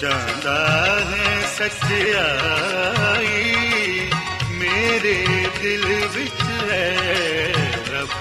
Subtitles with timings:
[0.00, 0.58] ਚਾਹਦਾ
[1.10, 3.38] ਹੈ ਸੱਚਾਈ।
[4.50, 5.14] ਮੇਰੇ
[5.62, 6.96] ਦਿਲ ਵਿੱਚ ਹੈ
[7.92, 8.14] ਰੱਬ,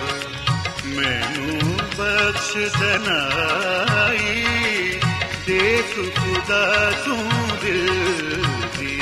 [0.85, 4.43] ਮੈਨੂੰ ਬਖਸ਼ ਦਨਾਈ
[5.47, 6.65] ਦੇਖ ਖੁਦਾ
[7.05, 7.29] ਤੂੰ
[7.63, 8.45] ਦਿਲ
[8.79, 9.01] ਦੀ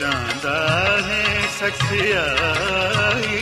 [0.00, 0.58] ਚਾਹਦਾ
[1.06, 1.24] ਹੈ
[1.60, 3.32] ਸੱਚਾਈ।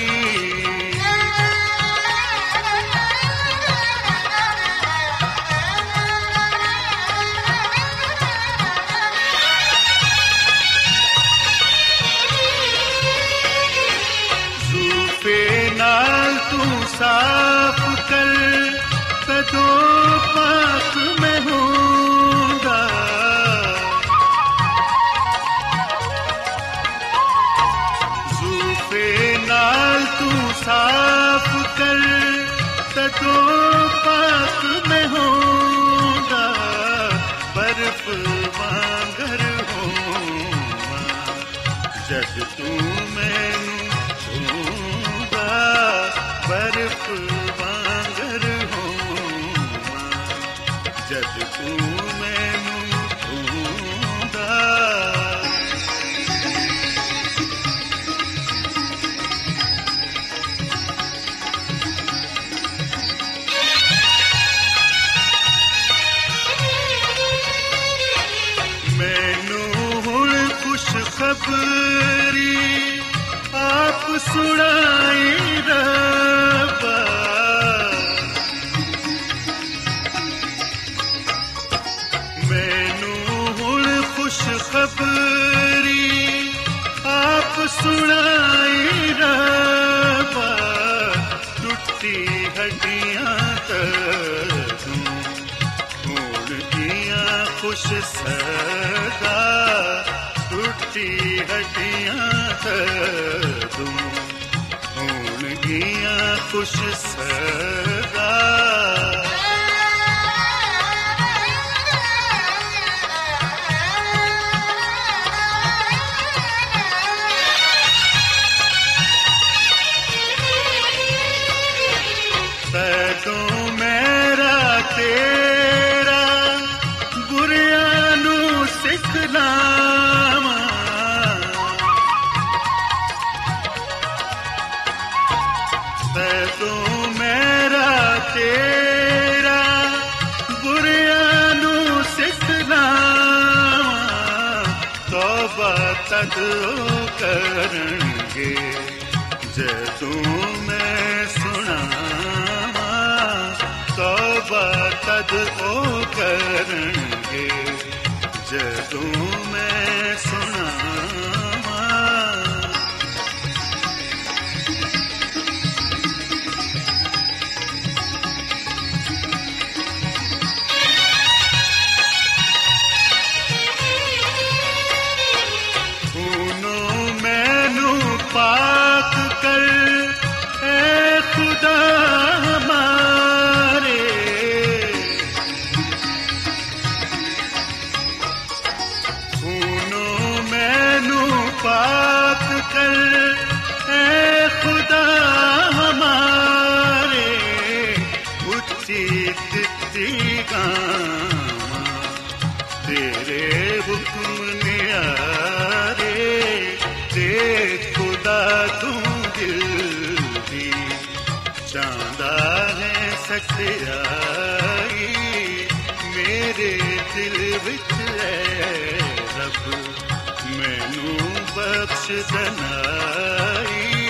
[222.13, 224.03] ਬਖਸ਼ ਦਨਾਈ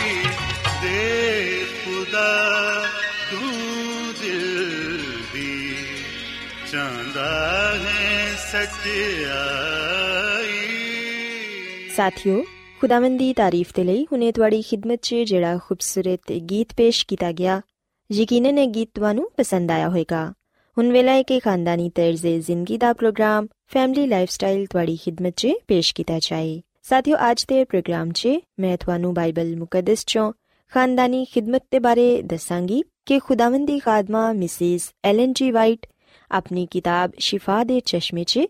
[0.83, 2.31] ਦੇ ਖੁਦਾ
[3.31, 3.51] ਤੂੰ
[4.21, 4.97] ਦਿਲ
[5.35, 5.75] ਦੀ
[6.73, 7.27] ਚਾਹੁੰਦਾ
[7.77, 9.61] ਹੈ ਸਚਾਈ
[11.97, 12.43] ਸਾਥਿਓ
[12.81, 17.61] ਖੁਦਾਵੰਦ ਦੀ ਤਾਰੀਫ ਤੇ ਲਈ ਹੁਨੇ ਤੁਹਾਡੀ ਖਿਦਮਤ 'ਚ ਜਿਹੜਾ ਖੂਬਸੂਰਤ ਗੀਤ ਪੇਸ਼ ਕੀਤਾ ਗਿਆ
[18.11, 20.27] ਯਕੀਨਨ ਇਹ ਗੀਤ ਤੁਹਾਨੂੰ ਪਸੰਦ ਆਇਆ ਹੋਵੇਗਾ
[20.77, 25.95] ਹੁਣ ਵੇਲਾ ਹੈ ਕਿ ਖਾਨਦਾਨੀ ਤਰਜ਼ੇ ਜ਼ਿੰਦਗੀ ਦਾ ਪ੍ਰੋਗਰਾਮ ਫੈਮਿਲੀ ਲਾਈਫਸਟਾਈਲ ਤੁਹਾਡੀ ਖਿਦਮਤ 'ਚ ਪੇਸ਼
[25.95, 26.61] ਕੀਤਾ ਜਾਏ
[26.93, 28.29] ਸਾਥਿਓ, ਅੱਜ ਦੇ ਪ੍ਰੋਗਰਾਮ 'ਚ
[28.61, 30.33] ਮੈਂ ਤੁਹਾਨੂੰ ਬਾਈਬਲ ਮੁਕੱਦਸ 'ਚੋਂ
[30.73, 35.87] ਖਾਨਦਾਨੀ ਖਿਦਮਤ ਦੇ ਬਾਰੇ ਦੱਸਾਂਗੀ ਕਿ ਖੁਦਾਵੰਦ ਦੀ ਖਾਦਮਾ ਮਿਸਿਸ ਐਲਨ ਜੀ ਵਾਈਟ
[36.31, 38.41] ਆਪਣੀ ਕਿਤਾਬ ਸ਼ਿਫਾ ਦੇ ਚਸ਼ਮੇ 'ਚ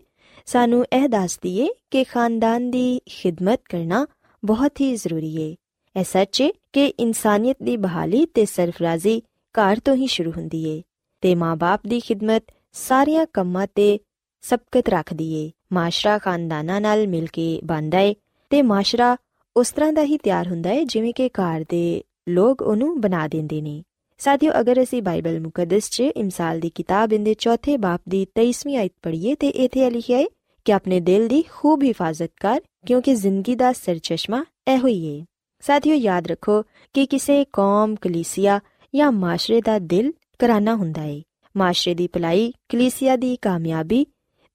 [0.45, 4.07] ਸਾਨੂੰ ਇਹ ਦੱਸਦੀ ਏ ਕਿ ਖਾਨਦਾਨ ਦੀ ਖਿਦਮਤ ਕਰਨਾ
[4.45, 5.55] ਬਹੁਤ ਹੀ ਜ਼ਰੂਰੀ ਏ।
[5.99, 9.21] ਇਹ ਸੱਚ ਏ ਕਿ ਇਨਸਾਨੀਅਤ ਦੀ ਬਹਾਲੀ ਤੇ ਸਰਫਰਾਜ਼ੀ
[9.53, 10.81] ਘਰ ਤੋਂ ਹੀ ਸ਼ੁਰੂ ਹੁੰਦੀ ਏ
[11.21, 12.43] ਤੇ ਮਾਪੇ ਦੀ ਖਿਦਮਤ
[12.73, 13.99] ਸਾਰੀਆਂ ਕੰਮਾਂ ਤੇ
[14.41, 18.15] ਸਬਕਤ ਰੱਖਦੀ ਏ। ਮਾਸ਼ਰਾ ਖਾਨਦਾਨਾਂ ਨਾਲ ਮਿਲ ਕੇ ਬਣਦਾ ਏ
[18.53, 19.17] ਤੇ ਮਾਸ਼ਰਾ
[19.57, 23.61] ਉਸ ਤਰ੍ਹਾਂ ਦਾ ਹੀ ਤਿਆਰ ਹੁੰਦਾ ਏ ਜਿਵੇਂ ਕਿ ਘਰ ਦੇ ਲੋਕ ਉਹਨੂੰ ਬਣਾ ਦਿੰਦੇ
[23.61, 23.83] ਨੇ।
[24.17, 28.93] ਸਾਥੀਓ, ਅਗਰ ਅਸੀਂ ਬਾਈਬਲ ਮੁਕੱਦਸ 'ਚ ਇਮਸਾਲ ਦੀ ਕਿਤਾਬ ਦੇ ਚੌਥੇ ਬਾਪ ਦੀ 23ਵੀਂ ਆਇਤ
[29.01, 30.25] ਪੜ੍ਹੀਏ ਤੇ ਇਥੇ ਲਿਖਿਆ ਹੈ
[30.65, 35.25] ਕਿ ਆਪਣੇ ਦਿਲ ਦੀ ਖੂਬ ਹਿਫਾਜ਼ਤ ਕਰ, ਕਿਉਂਕਿ ਜ਼ਿੰਦਗੀ ਦਾ ਸਰਚਸ਼ਮਾ ਇਹੋ ਹੀ ਹੈ।
[35.61, 36.63] ਸਾਥੀਓ, ਯਾਦ ਰੱਖੋ
[36.93, 38.59] ਕਿ ਕਿਸੇ ਕੌਮ, ਕਲੀਸਿਆ
[38.95, 41.21] ਜਾਂ ਮਾਸ਼ਰੇ ਦਾ ਦਿਲ ਕਰਾਨਾ ਹੁੰਦਾ ਹੈ।
[41.57, 44.05] ਮਾਸ਼ਰੇ ਦੀ ਭਲਾਈ ਕਲੀਸਿਆ ਦੀ ਕਾਮਯਾਬੀ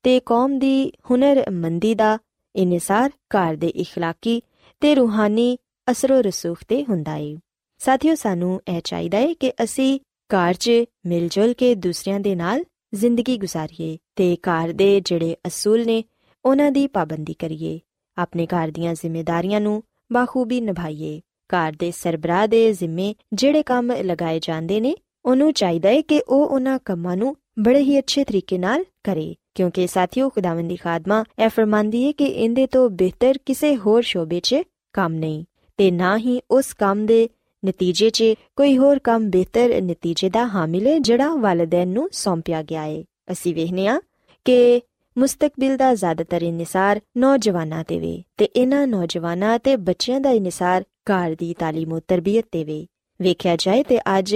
[0.02, 2.18] ਤੇ ਕੌਮ ਦੀ ਹੁਨਰਮੰਦੀ ਦਾ
[2.55, 4.39] ਇਨਸਾਰ ਘਰ ਦੇ اخلاقی
[4.81, 5.57] ਤੇ ਰੂਹਾਨੀ
[5.91, 7.35] ਅਸਰੋ ਰਸੂਖ ਤੇ ਹੁੰਦਾ ਹੈ
[7.79, 10.71] ਸਾਥੀਓ ਸਾਨੂੰ ਇਹ ਚਾਹੀਦਾ ਹੈ ਕਿ ਅਸੀਂ ਘਰ 'ਚ
[11.05, 12.63] ਮਿਲ ਜੁਲ ਕੇ ਦੂਸਰਿਆਂ ਦੇ ਨਾਲ
[12.95, 16.03] ਜ਼ਿੰਦਗੀ ਗੁਜ਼ਾਰੀਏ ਤੇ ਘਰ ਦੇ ਜਿਹੜੇ ਅਸੂਲ ਨੇ
[16.45, 17.79] ਉਹਨਾਂ ਦੀ ਪਾਬੰਦੀ ਕਰੀਏ
[18.17, 19.83] ਆਪਣੇ ਘਰ ਦੀਆਂ ਜ਼ਿੰਮੇਵਾਰੀਆਂ ਨੂੰ
[20.13, 24.95] ਬਾਖੂਬੀ ਨਿਭਾਈਏ ਘਰ ਦੇ ਸਰਬਰਾਹ ਦੇ ਜ਼ਿੰਮੇ ਜਿਹੜੇ ਕੰਮ ਲਗਾਏ ਜਾਂਦੇ ਨੇ
[25.25, 29.87] ਉਹਨੂੰ ਚਾਹੀਦਾ ਹੈ ਕਿ ਉਹ ਉਹਨਾਂ ਕੰਮਾਂ ਨੂੰ ਬੜੇ ਹੀ ਅੱਛੇ ਤਰੀਕੇ ਨਾਲ ਕਰੇ ਕਿਉਂਕਿ
[29.87, 34.63] ਸਾਥੀਓ ਖੁਦਾਵੰਦੀ ਖਾਦਮਾ ਇਹ ਫਰਮਾਂਦੀ ਹੈ ਕਿ ਇਹਦੇ ਤੋਂ ਬਿਹਤਰ ਕਿਸੇ ਹੋਰ ਸ਼ੋਬੇ 'ਚ
[34.93, 35.43] ਕੰਮ ਨਹੀਂ
[35.77, 37.29] ਤੇ ਨਾ ਹੀ ਉਸ ਕੰਮ ਦੇ
[37.65, 38.23] ਨਤੀਜੇ 'ਚ
[38.55, 43.55] ਕੋਈ ਹੋਰ ਕੰਮ ਬਿਹਤਰ ਨਤੀਜੇ ਦਾ ਹਾਮਿਲ ਹੈ ਜਿਹੜਾ ਵਾਲਿਦੈਨ ਨੂੰ ਸੌਂਪਿਆ ਗਿਆ ਹੈ ਅਸੀਂ
[43.55, 43.99] ਵੇਖਨੇ ਆ
[44.45, 44.81] ਕਿ
[45.17, 51.35] ਮੁਸਤਕਬਲ ਦਾ ਜ਼ਿਆਦਾਤਰ ਇਨਸਾਰ ਨੌਜਵਾਨਾਂ ਤੇ ਵੇ ਤੇ ਇਹਨਾਂ ਨੌਜਵਾਨਾਂ ਤੇ ਬੱਚਿਆਂ ਦਾ ਇਨਸਾਰ ਘਰ
[51.35, 52.85] ਦੀ تعلیم ਤੇ ਤਰਬੀਅਤ ਤੇ ਵੇ
[53.21, 54.35] ਵੇਖਿਆ ਜਾਏ ਤੇ ਅੱਜ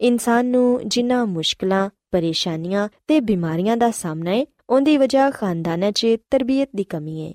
[0.00, 6.68] ਇਨਸਾਨ ਨੂੰ ਜਿੰਨਾ ਮੁਸ਼ਕਲਾਂ ਪਰੇਸ਼ਾਨੀਆਂ ਤੇ ਬਿਮਾਰੀਆਂ ਦਾ ਸਾਹਮਣਾ ਹੈ ਉਹਦੀ ਵਜ੍ਹਾ ਖਾਨਦਾਨਾਂ 'ਚ ਤਰਬੀਅਤ
[6.76, 7.32] ਦੀ ਕਮੀ ਹੈ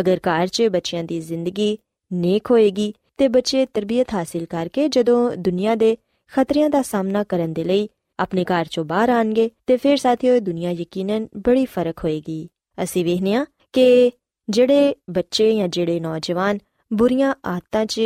[0.00, 1.78] ਅਗਰ ਘਰ 'ਚ ਬੱਚਿਆਂ ਦੀ ਜ਼ਿੰਦਗੀ
[2.12, 5.96] ਨੇਕ ਹੋਏਗੀ ਤੇ ਬੱਚੇ ਤਰਬੀਅਤ ਹਾਸਿਲ ਕਰਕੇ ਜਦੋਂ ਦੁਨੀਆ ਦੇ
[6.28, 7.88] ਖਤਰਿਆਂ ਦਾ ਸਾਹਮਣਾ ਕਰਨ ਦੇ ਲਈ
[8.18, 12.48] ਆਪਣੇ ਘਰ ਚੋਂ ਬਾਹਰ ਆਣਗੇ ਤੇ ਫਿਰ ਸਾਥੀਓ ਦੁਨੀਆ ਯਕੀਨਨ ਬੜੀ ਫਰਕ ਹੋਏਗੀ
[12.82, 14.10] ਅਸੀਂ ਵੇਖਨੇ ਆ ਕਿ
[14.50, 16.58] ਜਿਹੜੇ ਬੱਚੇ ਜਾਂ ਜਿਹੜੇ ਨੌਜਵਾਨ
[16.92, 18.00] ਬੁਰੀਆਂ ਆਦਤਾਂ 'ਚ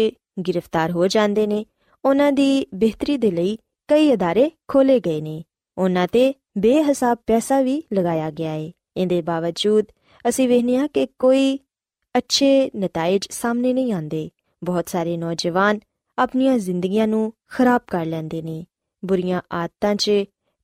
[0.48, 1.64] ਗ੍ਰਿਫਤਾਰ ਹੋ ਜਾਂਦੇ ਨੇ
[2.04, 3.58] ਉਹਨਾਂ ਦੀ ਬਿਹਤਰੀ ਦੇ ਲਈ
[3.88, 5.42] ਕਈ ادارے ਖੋਲੇ ਗਏ ਨੇ
[5.77, 9.85] ਉਹਨਾਂ ਤੇ ਬੇਹਿਸਾਬ ਪੈਸਾ ਵੀ ਲਗਾਇਆ ਗਿਆ ਹੈ ਇਹਦੇ ਬਾਵਜੂਦ
[10.29, 11.59] ਅਸੀਂ ਵੇਖਨੇ ਆ ਕਿ ਕੋਈ
[12.17, 14.29] ਅੱਛੇ ਨਤੀਜੇ ਸਾਹਮਣੇ ਨਹੀਂ ਆਉਂਦੇ।
[14.63, 15.79] ਬਹੁਤ ਸਾਰੇ ਨੌਜਵਾਨ
[16.19, 18.65] ਆਪਣੀਆਂ ਜ਼ਿੰਦਗੀਆਂ ਨੂੰ ਖਰਾਬ ਕਰ ਲੈਂਦੇ ਨੇ।
[19.05, 20.11] ਬੁਰੀਆਂ ਆਦਤਾਂ 'ਚ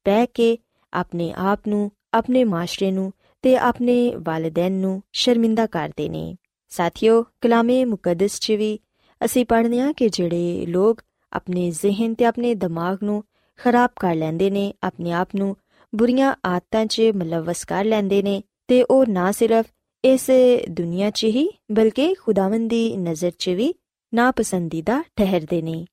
[0.03, 0.57] ਪੈ ਕੇ
[0.93, 6.35] ਆਪਣੇ ਆਪ ਨੂੰ, ਆਪਣੇ ਮਾਸ਼ਰੇ ਨੂੰ ਤੇ ਆਪਣੇ ਵਾਲਿਦੈਨ ਨੂੰ ਸ਼ਰਮਿੰਦਾ ਕਰਦੇ ਨੇ।
[6.69, 8.79] ਸਾਥੀਓ, ਕਲਾਮੇ ਮੁਕੱਦਸ 'ਚ ਵੀ
[9.25, 11.01] ਅਸੀਂ ਪੜ੍ਹਦੇ ਹਾਂ ਕਿ ਜਿਹੜੇ ਲੋਕ
[11.33, 13.23] ਆਪਣੇ ਜ਼ਿਹਨ ਤੇ ਆਪਣੇ ਦਿਮਾਗ ਨੂੰ
[13.59, 15.55] ਖਰਾਬ ਕਰ ਲੈਂਦੇ ਨੇ, ਆਪਣੇ ਆਪ ਨੂੰ
[15.95, 19.65] ਬੁਰੀਆਂ ਆਦਤਾਂ 'ਚ ਮਲਵਸ ਕਰ ਲੈਂਦੇ ਨੇ ਤੇ ਉਹ ਨਾ ਸਿਰਫ
[20.03, 20.29] ਇਸ
[20.69, 23.73] ਦੁਨੀਆ 'ਚ ਹੀ ਬਲਕਿ ਖੁਦਾਵੰਦ ਦੀ ਨਜ਼ਰ 'ਚ ਵੀ
[24.13, 25.85] ਨਾਪਸੰਦੀਦਾ ਠਹਿਰਦੇ ਨੇ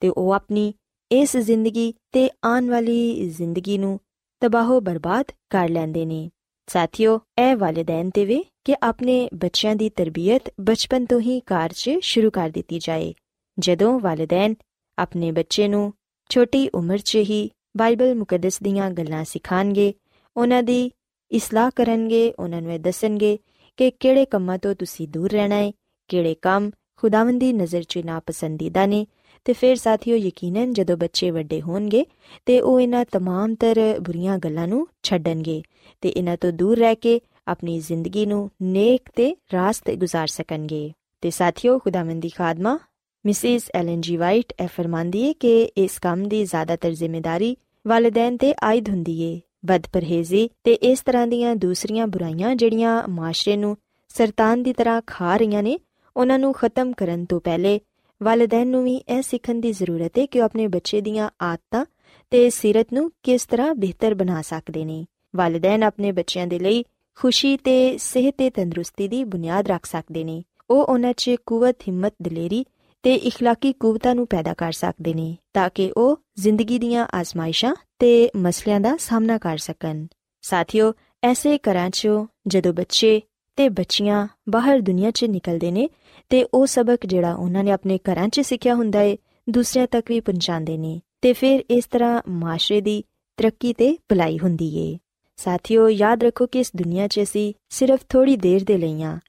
[0.00, 0.72] ਤੇ ਉਹ ਆਪਣੀ
[1.12, 3.98] ਇਸ ਜ਼ਿੰਦਗੀ ਤੇ ਆਉਣ ਵਾਲੀ ਜ਼ਿੰਦਗੀ ਨੂੰ
[4.40, 6.30] ਤਬਾਹੋ ਬਰਬਾਦ ਕਰ ਲੈਂਦੇ ਨੇ।
[6.66, 11.90] ਸਾਥੀਓ, ਇਹ ਵਾਲਿਦੈਨ ਤੇ ਵੇ ਕਿ ਆਪਣੇ ਬੱਚਿਆਂ ਦੀ ਤਰਬੀਅਤ ਬਚਪਨ ਤੋਂ ਹੀ ਘਰ 'ਚ
[12.00, 13.14] ਸ਼ੁਰੂ ਕਰ ਦਿੱਤੀ ਜਾਏ।
[13.58, 14.54] ਜਦੋਂ ਵਾਲਿਦੈਨ
[14.98, 15.92] ਆਪਣੇ ਬੱਚੇ ਨੂੰ
[16.28, 19.94] ਛੋਟੀ ਉਮਰ 'ਚ ਹੀ ਬਾਈਬਲ ਮੁਕੱਦਸ ਦੀਆਂ ਗੱਲਾਂ ਸਿਖਾਣਗੇ,
[20.36, 20.90] ਉਹਨਾਂ ਦੀ
[21.30, 23.38] ਇਸਲਾਹ ਕਰਨਗੇ, ਉਹਨਾਂ ਨੂੰ ਦੱਸਣਗੇ
[23.76, 25.72] ਕਿ ਕਿਹੜੇ ਕੰਮਾਂ ਤੋਂ ਤੁਸੀਂ ਦੂਰ ਰਹਿਣਾ ਹੈ
[26.08, 29.06] ਕਿਹੜੇ ਕੰਮ ਖੁਦਾਵੰਦ ਦੀ ਨਜ਼ਰ 'ਚ ਨਾਪਸੰਦੀਦਾ ਨੇ।
[29.44, 32.06] ਤੇ ਫਿਰ ਸਾਥੀਓ ਯਕੀਨਨ ਜਦੋਂ ਬੱਚੇ ਵੱਡੇ ਹੋਣਗੇ
[32.46, 35.62] ਤੇ ਉਹ ਇਹਨਾਂ तमाम ਤਰ ਬੁਰੀਆਂ ਗੱਲਾਂ ਨੂੰ ਛੱਡਣਗੇ
[36.00, 41.30] ਤੇ ਇਹਨਾਂ ਤੋਂ ਦੂਰ ਰਹਿ ਕੇ ਆਪਣੀ ਜ਼ਿੰਦਗੀ ਨੂੰ ਨੇਕ ਤੇ ਰਾਸਤੇ ਗੁਜ਼ਾਰ ਸਕਣਗੇ। ਤੇ
[41.30, 42.78] ਸਾਥੀਓ ਖੁਦਾਵੰਦ ਦੀ ਖਾਦਮਾ
[43.26, 47.56] ਮਿਸਿਸ ਐਲਨ ਜੀ ਵਾਈਟ ਇਹ ਫਰਮਾਂਦੀ ਹੈ ਕਿ ਇਸ ਕੰਮ ਦੀ ਜ਼ਿਆਦਾਤਰ ਜ਼ਿੰਮੇਵਾਰੀ
[47.86, 53.76] ਵਾਲਿਦੈਨ ਤੇ ਆਇਦ ਹੁੰਦੀ ਏ ਬਦਪਰਹੇਜ਼ੀ ਤੇ ਇਸ ਤਰ੍ਹਾਂ ਦੀਆਂ ਦੂਸਰੀਆਂ ਬੁਰਾਈਆਂ ਜਿਹੜੀਆਂ ਮਾਸ਼ਰੇ ਨੂੰ
[54.08, 55.78] ਸਰਤਾਨ ਦੀ ਤਰ੍ਹਾਂ ਖਾ ਰਹੀਆਂ ਨੇ,
[56.16, 57.80] ਉਹਨਾਂ ਨੂੰ ਖਤਮ ਕਰਨ ਤੋਂ ਪਹਿਲੇ
[58.22, 61.84] ਵਾਲਿਦੈਨ ਨੂੰ ਵੀ ਇਹ ਸਿੱਖਣ ਦੀ ਜ਼ਰੂਰਤ ਹੈ ਕਿ ਉਹ ਆਪਣੇ ਬੱਚੇ ਦੀਆਂ ਆਦਤਾਂ
[62.30, 65.04] ਤੇ ਸਿਰਤ ਨੂੰ ਕਿਸ ਤਰ੍ਹਾਂ ਬਿਹਤਰ ਬਣਾ ਸਕਦੇ ਨੇ।
[65.36, 70.42] ਵਾਲਿਦੈਨ ਆਪਣੇ ਬੱਚਿਆਂ ਦੇ ਲਈ ਖੁਸ਼ੀ ਤੇ ਸਿਹਤ ਤੇ ਤੰਦਰੁਸਤੀ ਦੀ ਬੁਨਿਆਦ ਰੱਖ ਸਕਦੇ ਨੇ।
[70.70, 72.64] ਉਹ ਉਹਨਾਂ 'ਚ ਕੂਵਤ, ਹਿੰਮਤ, ਦਲੇਰੀ
[73.05, 78.29] ਤੇ اخلاقی ਕੂਵਤਾਂ ਨੂੰ ਪੈਦਾ ਕਰ ਸਕਦੇ ਨੇ ਤਾਂ ਕਿ ਉਹ ਜ਼ਿੰਦਗੀ ਦੀਆਂ ਆਜ਼ਮਾਇਸ਼ਾਂ ਤੇ
[78.37, 80.05] ਮਸਲਿਆਂ ਦਾ ਸਾਹਮਣਾ ਕਰ ਸਕਣ
[80.43, 83.21] ਸਾਥੀਓ ਐਸੇ ਘਰਾਂ 'ਚੋਂ ਜਦੋਂ ਬੱਚੇ
[83.57, 85.89] ਤੇ ਬੱਚੀਆਂ ਬਾਹਰ ਦੁਨੀਆ 'ਚ ਨਿਕਲਦੇ ਨੇ
[86.31, 89.17] ਤੇ ਉਹ ਸਬਕ ਜਿਹੜਾ ਉਹਨਾਂ ਨੇ ਆਪਣੇ ਘਰਾਂ 'ਚ ਸਿੱਖਿਆ ਹੁੰਦਾ ਏ
[89.49, 93.03] ਦੂਸਰਿਆਂ ਤੱਕ ਵੀ ਪਹੁੰਚਾਉਂਦੇ ਨੇ ਤੇ ਫਿਰ ਇਸ ਤਰ੍ਹਾਂ ਮਾਸ਼ਰੇ ਦੀ
[93.37, 94.97] ਤਰੱਕੀ ਤੇ ਭਲਾਈ ਹੁੰਦੀ ਏ
[95.39, 99.19] ਸਾਥੀਓ ਯਾਦ ਰੱਖੋ ਕਿ ਇਸ ਦੁਨੀਆ 'ਚ ਅਸੀਂ ਸਿਰਫ ਥੋੜੀ ਦੇਰ ਦੇ ਲਈ ਆ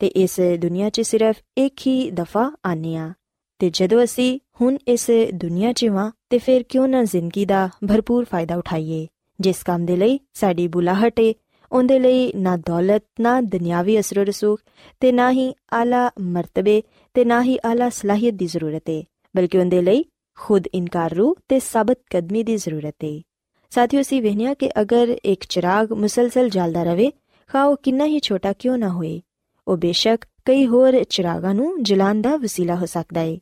[0.00, 3.12] ਤੇ ਇਸ ਦੁਨੀਆ 'ਚ ਸਿਰਫ ਇੱਕ ਹੀ ਦਫਾ ਆਨੇ ਆ
[3.59, 8.25] ਤੇ ਜਦੋਂ ਅਸੀਂ ਹੁਣ ਇਸ ਦੁਨੀਆ 'ਚ ਵਾਂ ਤੇ ਫਿਰ ਕਿਉਂ ਨਾ ਜ਼ਿੰਦਗੀ ਦਾ ਭਰਪੂਰ
[8.25, 9.07] ਫਾਇਦਾ ਉਠਾਈਏ?
[9.39, 11.33] ਜਿਸ ਕੰਮ ਦੇ ਲਈ ਸਾਡੀ ਬੁਲਾਹਟ ਏ,
[11.71, 14.59] ਉਹਦੇ ਲਈ ਨਾ ਦੌਲਤ, ਨਾ ਦੁਨਿਆਵੀ ਅਸਰ ਰਸੂਖ,
[14.99, 16.83] ਤੇ ਨਾ ਹੀ ਆਲਾ ਮਰਤਬੇ,
[17.13, 19.03] ਤੇ ਨਾ ਹੀ ਆਲਾ ਸਲਾਹੀਅਤ ਦੀ ਜ਼ਰੂਰਤ ਏ,
[19.35, 20.05] ਬਲਕਿ ਉਹਦੇ ਲਈ
[20.39, 23.21] ਖੁਦ ਇਨਕਾਰ ਰੂ ਤੇ ਸਾਬਤ ਕਦਮੀ ਦੀ ਜ਼ਰੂਰਤ ਏ।
[23.69, 27.11] ਸਾਥੀਓ ਸੀ ਵਹਿਨੀਆਂ ਕਿ ਅਗਰ ਇੱਕ ਚਿਰਾਗ ਮੁਸਲਸਲ ਜਲਦਾ ਰਵੇ
[27.47, 29.21] ਖਾਓ ਕਿੰਨਾ ਹੀ ਛੋਟਾ ਕਿਉਂ ਨਾ ਹੋਏ?
[29.67, 33.39] ਉਹ ਬੇਸ਼ੱਕ ਕਈ ਹੋਰ ਚਿਰਾਗਾਂ ਨੂੰ ਜਲਾਉਣ ਦਾ ਵਸੀਲਾ ਹੋ ਸਕਦਾ ਏ।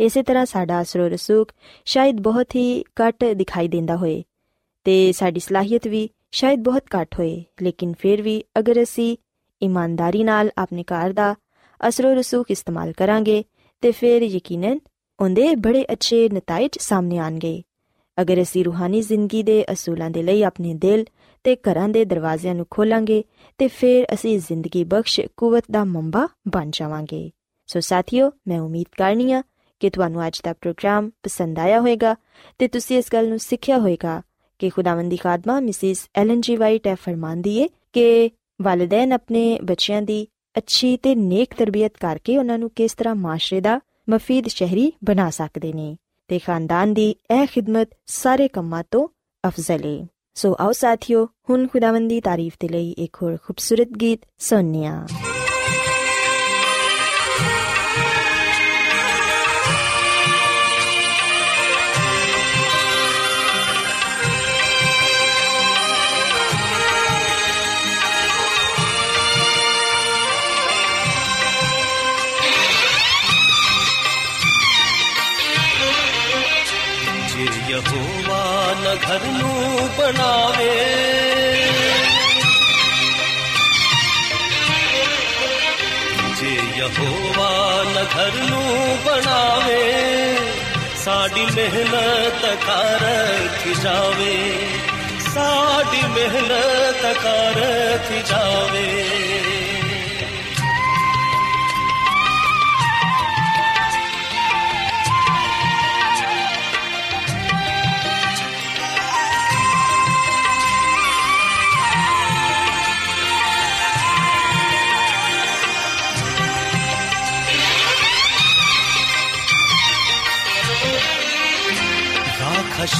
[0.00, 1.52] ਇਸੇ ਤਰ੍ਹਾਂ ਸਾਡਾ ਅਸਰ ਰਸੂਖ
[1.84, 4.22] ਸ਼ਾਇਦ ਬਹੁਤ ਹੀ ਘੱਟ ਦਿਖਾਈ ਦਿੰਦਾ ਹੋਏ
[4.84, 9.16] ਤੇ ਸਾਡੀ ਸਲਾਹੀਅਤ ਵੀ ਸ਼ਾਇਦ ਬਹੁਤ ਘੱਟ ਹੋਏ। ਲੇਕਿਨ ਫਿਰ ਵੀ ਅਗਰ ਅਸੀਂ
[9.62, 11.34] ਇਮਾਨਦਾਰੀ ਨਾਲ ਆਪਣੇ ਘਰ ਦਾ
[11.88, 13.44] ਅਸਰ ਰਸੂਖ ਇਸਤੇਮਾਲ ਕਰਾਂਗੇ,
[13.80, 14.78] ਤੇ ਫਿਰ ਯਕੀਨਨ
[15.20, 17.62] ਉਹਦੇ ਬੜੇ ਅੱਛੇ ਨਤੀਜੇ ਸਾਹਮਣੇ ਆਣਗੇ
[18.20, 21.04] ਅਗਰ ਅਸੀਂ ਰੂਹਾਨੀ ਜ਼ਿੰਦਗੀ ਦੇ ਅਸੂਲਾਂ ਦੇ ਲਈ ਆਪਣੇ ਦਿਲ
[21.44, 23.24] ਤੇ ਘਰਾਂ ਦੇ ਦਰਵਾਜ਼ਿਆਂ ਨੂੰ ਖੋਲਾਂਗੇ,
[23.58, 27.30] ਤੇ ਫਿਰ ਅਸੀਂ ਜ਼ਿੰਦਗੀ ਬਖਸ਼ ਕੂਵਤ ਦਾ ਮੰਬਾ ਬਣ ਜਾਵਾਂਗੇ।
[27.66, 29.42] ਸੋ ਸਾਥੀਓ, ਮੈਂ ਉਮੀਦ ਕਰਨੀਆ
[29.80, 32.16] ਕਿ ਤੁਹਾਨੂੰ ਅੱਜ ਦਾ ਪ੍ਰੋਗਰਾਮ ਪਸੰਦ ਆਇਆ ਹੋਵੇਗਾ
[32.58, 34.22] ਤੇ ਤੁਸੀਂ ਇਸ ਗੱਲ ਨੂੰ ਸਿੱਖਿਆ ਹੋਵੇਗਾ
[34.58, 38.30] ਕਿ ਖੁਦਾਵੰਦੀ ਖਾਦਮਾ ਮਿਸਿਸ ਐਲਨ ਜੀ ਵਾਈਟ ਇਹ ਫਰਮਾਂਦੀ ਏ ਕਿ
[38.62, 40.26] ਵਾਲਿਦੈਨ ਆਪਣੇ ਬੱਚਿਆਂ ਦੀ
[40.58, 43.80] ਅੱਛੀ ਤੇ ਨੇਕ ਤਰਬੀਅਤ ਕਰਕੇ ਉਹਨਾਂ ਨੂੰ ਕਿਸ ਤਰ੍ਹਾਂ ਮਾਸ਼ਰੇ ਦਾ
[44.10, 45.96] ਮਫੀਦ ਸ਼ਹਿਰੀ ਬਣਾ ਸਕਦੇ ਨੇ
[46.28, 49.08] ਤੇ ਖਾਨਦਾਨ ਦੀ ਇਹ ਖਿਦਮਤ ਸਾਰੇ ਕੰਮਾਂ ਤੋਂ
[49.48, 55.06] ਅਫਜ਼ਲ ਏ। ਸੋ ਆਓ ਸਾਥੀਓ, ਹੁਣ ਖੁਦਾਵੰਦੀ ਤਾਰੀਫ ਦੇ ਲਈ ਇੱਕ ਹੋਰ ਖੂਬਸੂਰਤ ਗੀਤ ਸੁਣਨੀਆ
[79.18, 80.74] ਘਰ ਨੂੰ ਬਣਾਵੇ
[86.38, 89.82] ਜੇ ਯਹੋਵਾ ਨ ਘਰ ਨੂੰ ਬਣਾਵੇ
[91.04, 93.04] ਸਾਡੀ ਮਿਹਨਤ ਕਰ
[93.64, 94.36] ਥੀ ਜਾਵੇ।
[95.34, 97.60] ਸਾਡੀ ਮਿਹਨਤ ਕਰ
[98.08, 98.86] ਥੀ ਜਾਵੇ।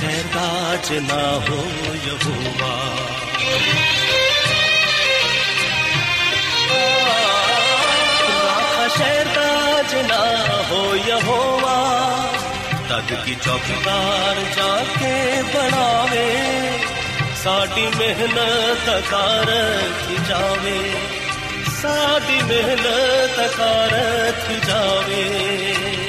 [0.08, 1.68] ਰਾਖ ਸ਼ਹਿਰ ਦਾ ਜਨਾ ਹੋ
[2.06, 2.74] ਯਹੋਵਾ
[8.28, 11.76] ਰਾਖ ਸ਼ਹਿਰ ਦਾ ਜਨਾ ਹੋ ਯਹੋਵਾ
[12.88, 16.48] ਤਦ ਕੀ ਚੌਕੀਦਾਰ ਜਾ ਕੇ ਬਣਾਵੇ।
[17.44, 19.52] ਸਾਡੀ ਮਿਹਨਤ ਕਰ
[20.08, 20.92] ਕੀ ਜਾਵੇ।
[21.82, 26.07] ਸਾਡੀ ਮਿਹਨਤ ਕਰ ਕੀ ਜਾਵੇ।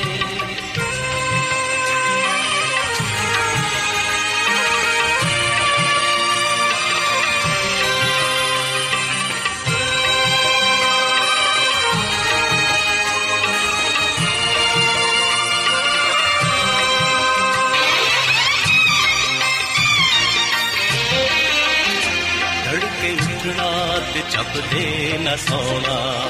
[24.59, 26.27] ਤੇ ਚੱਪਦੇ ਨਾ ਸੌਣਾ।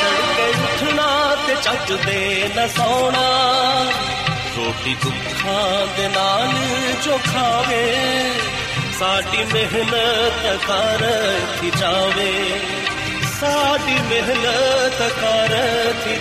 [0.00, 3.26] ਧੜਕੇ ਉੱਠਣਾ ਤੇ ਚੱਜਦੇ ਨਾ ਸੌਣਾ।
[4.56, 6.48] ਰੋਟੀ ਦੁੱਖਾਂ ਦੇ ਨਾਲ
[7.04, 7.96] ਜੋ ਖਾਵੇ,
[8.98, 11.10] ਸਾਡੀ ਮਿਹਨਤ ਕਰ
[11.60, 12.60] ਥੀ ਜਾਵੇ।
[13.40, 15.58] ਸਾਡੀ ਮਿਹਨਤ ਕਰ
[16.04, 16.16] ਥੀ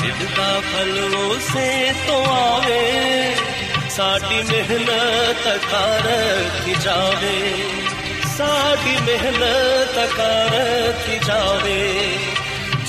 [0.00, 3.34] ਜਿਹਦਾ ਫਲ ਉਸੇ ਤੋਂ ਆਵੇ,
[3.90, 6.08] ਸਾਡੀ ਮਿਹਨਤ ਕਰ
[6.64, 7.36] ਕੀ ਜਾਵੇ।
[8.36, 12.18] ਸਾਡੀ ਮਿਹਨਤ ਕਰ ਕੀ ਜਾਵੇ,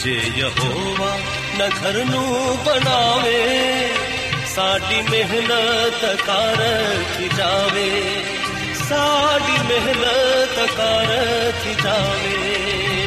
[0.04, 1.18] ਜੇ ਯਹੋਵਾ
[1.58, 3.90] ਨਾ ਘਰ ਨੂੰ ਬਣਾਵੇ,
[4.56, 6.64] ਸਾਡੀ ਮਿਹਨਤ ਕਰ
[7.18, 7.90] ਕੀ ਜਾਵੇ।
[8.90, 13.07] ਸਾਡੀ ਮਿਹਨਤ ਕਰ ਕੀ ਜਾਵੇ।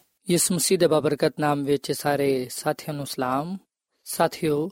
[0.29, 3.57] ਯਿਸੂ ਮਸੀਹ ਦੇ ਬਬਰਕਤ ਨਾਮ ਵਿੱਚ ਸਾਰੇ ਸਾਥੀਆਂ ਨੂੰ ਸਲਾਮ।
[4.03, 4.69] ਸਾਥਿਓ,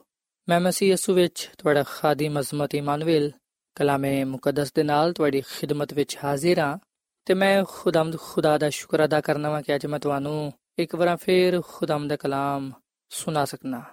[0.50, 3.32] ਮੈਂ ਮਸੀਹ ਯਿਸੂ ਵਿੱਚ ਤੁਹਾਡਾ ਖਾਦੀਮ ਅਜ਼ਮਤ ਇਮਾਨੁਅਲ
[3.76, 6.78] ਕਲਾਮੇ ਮੁਕੱਦਸ ਦੇ ਨਾਲ ਤੁਹਾਡੀ ਖਿਦਮਤ ਵਿੱਚ ਹਾਜ਼ਰ ਹਾਂ
[7.26, 11.16] ਤੇ ਮੈਂ ਖੁਦਾਮਦ ਖੁਦਾ ਦਾ ਸ਼ੁਕਰ ਅਦਾ ਕਰਨਾ ਵਾਂ ਕਿ ਅੱਜ ਮੈਂ ਤੁਹਾਨੂੰ ਇੱਕ ਵਾਰ
[11.16, 12.72] ਫੇਰ ਖੁਦਾਮਦ ਦਾ ਕਲਾਮ
[13.10, 13.84] ਸੁਣਾ ਸਕਣਾ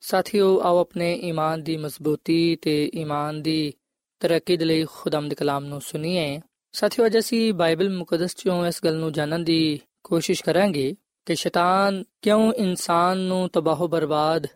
[0.00, 3.74] ਸਾਥਿਓ, ਆਓ ਆਪਣੇ ਈਮਾਨ ਦੀ ਮਜ਼ਬੂਤੀ ਤੇ ਈਮਾਨ ਦੀ
[4.20, 6.40] ਤਰੱਕੀ ਦੇ ਲਈ ਖੁਦਾਮਦ ਕਲਾਮ ਨੂੰ ਸੁਣੀਏ।
[6.72, 10.94] ਸਾਥਿਓ, ਅੱਜ ਅਸੀਂ ਬਾਈਬਲ ਮੁਕੱਦਸ ਚੋਂ ਇਸ ਗੱਲ ਨੂੰ ਜਾਣਨ ਦੀ ਕੋਸ਼ਿਸ਼ ਕਰਾਂਗੇ
[11.26, 14.46] ਕਿ ਸ਼ੈਤਾਨ ਕਿਉਂ ਇਨਸਾਨ ਨੂੰ ਤਬਾਹ ਬਰਬਾਦ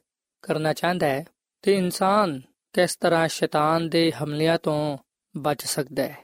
[0.42, 1.24] ਕਰਨਾ ਚਾਹੁੰਦਾ ਹੈ
[1.62, 2.40] ਤੇ ਇਨਸਾਨ
[2.74, 4.98] ਕਿਸ ਤਰ੍ਹਾਂ ਸ਼ੈਤਾਨ ਦੇ ਹਮਲਿਆਂ ਤੋਂ
[5.34, 6.16] ਬਚ ਸਕਦਾ ਹੈ।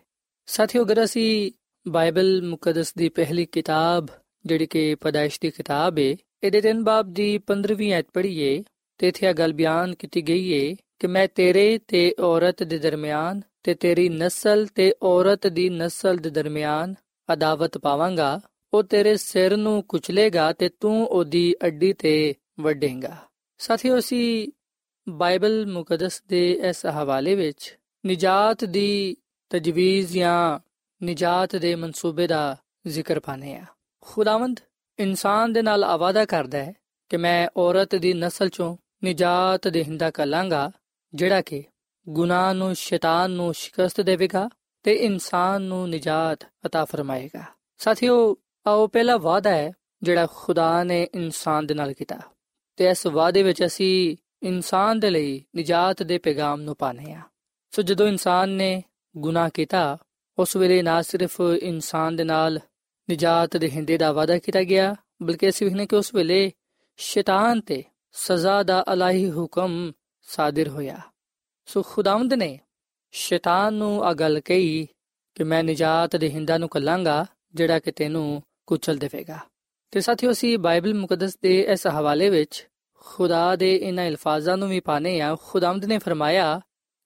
[0.49, 1.53] ਸਾਥੀਓ, ਅਗਰ ਅਸੀਂ
[1.87, 4.07] ਬਾਈਬਲ ਮੁਕੱਦਸ ਦੀ ਪਹਿਲੀ ਕਿਤਾਬ,
[4.47, 8.65] ਜਿਹੜੀ ਕਿ ਪਦਾਇਸ਼ ਦੀ ਕਿਤਾਬ ਹੈ ਇਹਦੇ ਤਿੰਨ ਬਾਬ ਦੀ 15ਵੀਂ ਐਤ ਪੜ੍ਹੀਏ,
[9.01, 13.41] ਤੇ ਇੱਥੇ ਇਹ ਗੱਲ ਬਿਆਨ ਕੀਤੀ ਗਈ ਹੈ ਕਿ ਮੈਂ ਤੇਰੇ ਤੇ ਔਰਤ ਦੇ ਦਰਮਿਆਨ
[13.63, 16.95] ਤੇ ਤੇਰੀ ਨਸਲ ਤੇ ਔਰਤ ਦੀ ਨਸਲ ਦੇ ਦਰਮਿਆਨ
[17.33, 18.41] ਅਦਾਵਤ ਪਾਵਾਂਗਾ
[18.74, 23.16] ਉਹ ਤੇਰੇ ਸਿਰ ਨੂੰ ਕੁਚਲੇਗਾ ਤੇ ਤੂੰ ਉਹਦੀ ਅੱਡੀ ਤੇ ਵੱਢੇਗਾ
[23.60, 24.48] ਸਾਥੀਓ ਅਸੀਂ
[25.10, 29.16] ਬਾਈਬਲ ਮੁਕੱਦਸ ਦੇ ਇਸ ਹਵਾਲੇ ਵਿੱਚ ਨਜਾਤ ਦੀ
[29.50, 30.60] ਤਜਵੀਜ਼ ਜਾਂ
[31.02, 33.66] ਨਜਾਤ ਦੇ ਮਨਸੂਬੇ ਦਾ ਜ਼ਿਕਰ ਪਾਨੇ ਆ
[34.02, 34.60] ਖੁਦਾਵੰਦ
[35.00, 36.74] ਇਨਸਾਨ ਦੇ ਨਾਲ ਆਵਾਦਾ ਕਰਦਾ ਹੈ
[37.10, 40.72] ਕਿ ਮੈਂ ਔਰਤ ਦੀ ਨਸਲ ਚੋਂ ਨਜਾਤ ਦੇਹਿੰਦਾ ਕਲਾਂਗਾ
[41.14, 41.64] ਜਿਹੜਾ ਕਿ
[42.10, 44.50] ਗੁਨਾਹ ਨੂੰ ਸ਼ੈਤਾਨ ਨੂੰ ਸ਼ਿਕਸਤ ਦੇਵੇਗਾ
[44.84, 47.44] ਤੇ ਇਨਸਾਨ ਨੂੰ ਨਜਾਤ عطا ਫਰਮਾਏਗਾ
[47.78, 48.36] ਸਾਥੀਓ
[48.67, 52.19] ਆਓ ਪਹਿਲਾ ਵਾਅਦਾ ਹੈ ਜਿਹੜਾ ਖੁਦਾ ਨੇ ਇਨਸਾਨ ਦੇ ਨਾਲ ਕੀਤਾ।
[52.77, 57.21] ਤੇ ਇਸ ਵਾਅਦੇ ਵਿੱਚ ਅਸੀਂ ਇਨਸਾਨ ਦੇ ਲਈ ਨਜਾਤ ਦੇ ਪੈਗਾਮ ਨੂੰ ਪਾਣੇ ਆ
[57.71, 58.83] ਸੋ ਜਦੋਂ ਇਨਸਾਨ ਨੇ
[59.17, 59.99] ਗੁਨਾਹ ਕੀਤਾ,
[60.39, 62.61] ਉਸ ਵੇਲੇ ਨਾ ਸਿਰਫ ਇਨਸਾਨ ਦੇ ਨਾਲ
[63.11, 66.53] ਨਜਾਤ ਦੇ ਹਿੰਦੇ ਦਾ ਵਾਅਦਾ ਕੀਤਾ ਗਿਆ, ਬਲਕਿ ਅਸੀਂ ਵੇਖਨੇ ਕਿ ਉਸ ਵੇਲੇ
[66.97, 70.99] ਸ਼ੈਤਾਨ ਤੇ ਸਜ਼ਾ ਦਾ ਅਲਾਹੀ ਹੁਕਮ ਸਾਦਰ ਹੋਇਆ।
[71.67, 72.61] ਸੋ ਖੁਦਾਵੰਦ ਨੇ
[73.13, 74.89] ਸ਼ੈਤਾਨ ਨੂੰ ਆ ਗੱਲ ਕਹੀ
[75.35, 79.39] ਕਿ ਮੈਂ ਨਜਾਤ ਦੇ ਹਿੰਦਾ ਨੂੰ ਕੱਲਾਂਗਾ ਜਿਹੜਾ ਕਿ ਤੈਨੂੰ ਕੁਚਲ ਦੇਵੇਗਾ।
[79.91, 84.81] ਤੇ ਸਾਥੀਓ, ਅਸੀਂ ਬਾਈਬਲ ਮੁਕੱਦਸ ਦੇ ਇਸ ਹਵਾਲੇ ਵਿੱਚ ਖੁਦਾ ਦੇ ਇਹਨਾਂ ਅਲਫਾਜ਼ਾਂ ਨੂੰ ਵੀ
[84.81, 86.61] ਪਾਣੇ ਆ ਖੁਦਾਵੰਦ ਨੇ ਫਰਮਾਇਆ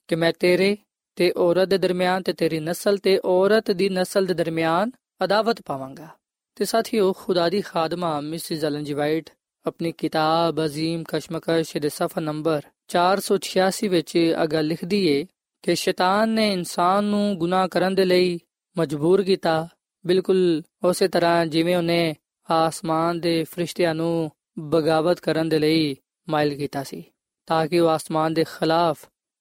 [0.09, 0.77] ਕਿ ਮੈਂ ਤੇਰੇ
[1.17, 4.91] ਤੇ ਔਰਤ ਦੇ ਦਰਮਿਆਨ ਤੇ ਤੇਰੀ ਨਸਲ ਤੇ ਔਰਤ ਦੀ ਨਸਲ ਦੇ ਦਰਮਿਆਨ
[5.25, 6.09] ਅਦਾਵਤ ਪਾਵਾਂਗਾ।
[6.55, 9.31] ਤੇ ਸਾਥੀਓ, ਖੁਦਾ ਦੀ ਖਾਦਮਾ ਮਿਸਿਸ ਐਲਨ ਜੀ ਵਾਈਟ
[9.67, 15.27] ਆਪਣੀ ਕਿਤਾਬ ਅਜ਼ੀਮ ਕਸ਼ਮਕਸ਼ ਦੇ ਸਫਾ ਨੰਬਰ 486 ਵਿੱਚ ਅਗਾ ਲਿਖਦੀ ਏ
[15.63, 18.39] ਕਿ ਸ਼ੈਤਾਨ ਨੇ ਇਨਸਾਨ ਨੂੰ ਗੁਨਾਹ ਕਰਨ ਦੇ ਲਈ
[18.79, 19.69] ਮਜਬੂਰ ਕੀਤਾ
[20.07, 22.15] ਬਿਲਕੁਲ ਉਸੇ ਤਰ੍ਹਾਂ ਜਿਵੇਂ ਉਹਨੇ
[22.51, 25.97] ਆਸਮਾਨ ਦੇ ਫਰਿਸ਼ਤਿਆਂ ਨੂੰ ਬਗਾਵਤ ਕਰਨ ਦੇ ਲਈ
[26.29, 27.05] ਮਾਇਲ ਕੀਤਾ ਸੀ,
[27.47, 28.99] ਤਾਂ ਕਿ ਉਹ ਆਸਮਾਨ ਦੇ ਖਿਲਾਫ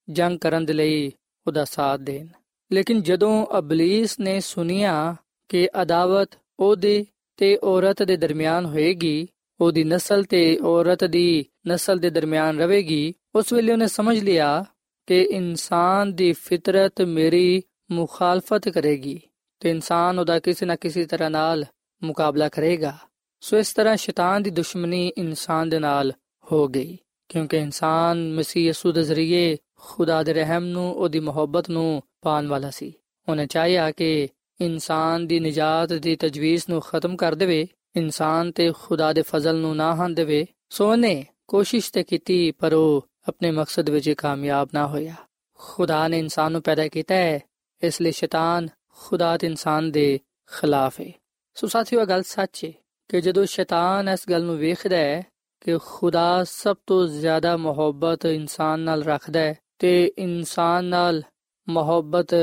[0.10, 1.12] ਜੰਗ ਕਰਨ ਦੇ ਲਈ
[1.48, 2.28] ਉਹਦਾ ਸਾਥ ਦੇਣ।
[2.72, 5.16] ਲੇਕਿਨ ਜਦੋਂ ਅਬਲੀਸ ਨੇ ਸੁਨਿਆ
[5.50, 7.06] ਕਿ ਅਦਾਵਤ ਉਹਦੇ
[7.38, 9.28] ਤੇ ਔਰਤ ਦੇ ਦਰਮਿਆਨ ਹੋਏਗੀ,
[9.62, 14.66] ਉਹਦੀ ਨਸਲ ਤੇ ਔਰਤ ਦੀ ਨਸਲ ਦੇ ਦਰਮਿਆਨ ਰਹੇਗੀ, ਉਸ ਵੇਲੇ ਉਹਨੇ ਸਮਝ ਲਿਆ
[15.08, 19.22] ਕਿ ਇਨਸਾਨ ਦੀ ਫਿਤਰਤ ਮੇਰੀ ਮੁਖਾਲਫਤ ਕਰੇਗੀ।
[19.60, 21.66] ਤੇ ਇਨਸਾਨ ਉਹਦਾ ਕਿਸੇ ਨਾ ਕਿਸੇ ਤਰ੍ਹਾਂ ਨਾਲ
[22.04, 22.98] ਮੁਕਾਬਲਾ ਕਰੇਗਾ।
[23.40, 26.14] ਸੋ ਇਸ ਤਰ੍ਹਾਂ ਸ਼ੈਤਾਨ ਦੀ ਦੁਸ਼ਮਣੀ ਇਨਸਾਨ ਦੇ ਨਾਲ
[26.52, 32.02] ਹੋ ਗਈ, ਕਿਉਂਕਿ ਇਨਸਾਨ ਮਸੀਹ ਯਸੂ ਦੇ ਜ਼ਰੀਏ ਖੁਦਾ ਦੇ ਰਹਿਮ ਨੂੰ, ਉਹਦੀ ਮੁਹੱਬਤ ਨੂੰ
[32.22, 32.94] ਪਾਣ ਵਾਲਾ ਸੀ।
[33.30, 34.28] ਉਹਨੇ ਚਾਹਿਆ ਕਿ
[34.62, 39.76] ਇਨਸਾਨ ਦੀ ਨਜਾਤ ਦੀ ਤਜਵੀਜ਼ ਨੂੰ ਖਤਮ ਕਰ ਦੇਵੇ, ਇਨਸਾਨ ਤੇ ਖੁਦਾ ਦੇ ਫਜ਼ਲ ਨੂੰ
[39.76, 44.88] ਨਾ ਹਾਂ ਦੇਵੇ। ਸੋ ਉਹਨੇ ਕੋਸ਼ਿਸ਼ ਤੇ ਕੀਤੀ, ਪਰ ਉਹ ਆਪਣੇ ਮਕਸਦ ਵਿੱਚ ਕਾਮਯਾਬ ਨਾ
[44.88, 45.14] ਹੋਇਆ।
[45.54, 47.40] ਖੁਦਾ ਨੇ ਇਨਸਾਨ ਨੂੰ ਪੈਦਾ ਕੀਤਾ ਹੈ,
[47.84, 50.20] ਇਸ ਲਈ ਸ਼ੈਤਾਨ ਖੁਦਾ ਤੇ ਇਨਸਾਨ ਦੇ
[50.52, 51.12] ਖਿਲਾਫ ਹੈ
[51.54, 52.72] ਸੋ ਸਾਥੀਓ ਗੱਲ ਸੱਚ ਹੈ
[53.08, 55.24] ਕਿ ਜਦੋਂ ਸ਼ੈਤਾਨ ਇਸ ਗੱਲ ਨੂੰ ਵੇਖਦਾ ਹੈ
[55.62, 61.24] ਕਿ ਖੁਦਾ ਸਭ ਤੋਂ ਜ਼ਿਆਦਾ ਮੁਹੱਬਤ ਇਨਸਾਨ ਨਾਲ ਰੱਖਦਾ ਹੈ ਤੇ ਇਨਸਾਨ ਨਾਲ
[61.70, 62.34] ਮੁਹੱਬਤ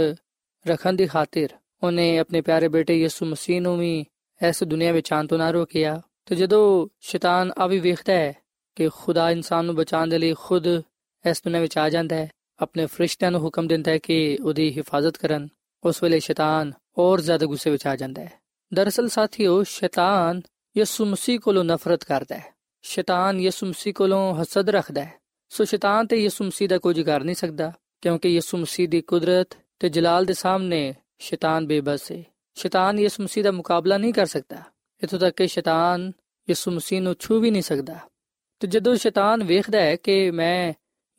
[0.69, 1.49] ਰੱਖਣ ਦੀ ਖਾਤਰ
[1.83, 4.05] ਉਹਨੇ ਆਪਣੇ ਪਿਆਰੇ ਬੇਟੇ ਯਿਸੂ ਮਸੀਹ ਨੂੰ ਵੀ
[4.49, 8.33] ਇਸ ਦੁਨੀਆ ਵਿੱਚ ਆਉਣ ਤੋਂ ਨਾ ਰੋਕਿਆ। ਤੇ ਜਦੋਂ ਸ਼ੈਤਾਨ ਆ ਵੀ ਵੇਖਦਾ ਹੈ
[8.75, 10.67] ਕਿ ਖੁਦਾ ਇਨਸਾਨ ਨੂੰ ਬਚਾਉਣ ਦੇ ਲਈ ਖੁਦ
[11.31, 15.17] ਇਸ ਦੁਨੀਆ ਵਿੱਚ ਆ ਜਾਂਦਾ ਹੈ, ਆਪਣੇ ਫਰਿਸ਼ਤਿਆਂ ਨੂੰ ਹੁਕਮ ਦਿੰਦਾ ਹੈ ਕਿ ਉਹਦੀ ਹਿਫਾਜ਼ਤ
[15.17, 15.49] ਕਰਨ।
[15.85, 18.33] ਉਸ ਵੇਲੇ ਸ਼ੈਤਾਨ ਹੋਰ ਜ਼ਿਆਦਾ ਗੁੱਸੇ ਵਿੱਚ ਆ ਜਾਂਦਾ ਹੈ।
[18.75, 20.43] ਦਰਅਸਲ ਸਾਥੀਓ, ਸ਼ੈਤਾਨ
[20.77, 25.15] ਯਿਸੂ ਮਸੀਹ ਕੋਲੋਂ ਨਫ਼ਰਤ ਕਰਦਾ ਹੈ। ਸ਼ੈਤਾਨ ਯਿਸੂ ਮਸੀਹ ਕੋਲੋਂ ਹਸਦ ਰੱਖਦਾ ਹੈ।
[25.49, 29.49] ਸੋ ਸ਼ੈਤਾਨ ਤੇ ਯਿਸੂ ਮਸੀਹ ਦਾ ਕੋਈ ਕਰ ਨਹੀਂ ਸਕਦਾ, ਕਿਉਂਕਿ ਯਿਸੂ ਮਸੀਹ ਦੀ ਕੁਦਰਤ
[29.79, 34.57] ਤੇ ਜਲਾਲ ਦੇ ਸਾਹਮਣੇ ਸ਼ੈਤਾਨ ਬੇਬਸ ਹੈ। ਸ਼ੈਤਾਨ ਯਿਸੂ ਮਸੀਹ ਦਾ ਮੁਕਾਬਲਾ ਨਹੀਂ ਕਰ ਸਕਦਾ।
[35.05, 36.13] ਇਥੋਂ ਤੱਕ ਕਿ ਸ਼ੈਤਾਨ
[36.49, 37.99] ਯਿਸੂ ਮਸੀਹ ਨੂੰ ਛੂ ਵੀ ਨਹੀਂ ਸਕਦਾ।
[38.61, 40.73] ਤੇ ਜਦੋਂ ਸ਼ੈਤਾਨ ਵੇਖਦਾ ਹੈ ਕਿ ਮੈਂ